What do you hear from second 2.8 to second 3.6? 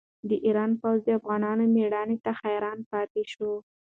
پاتې شو.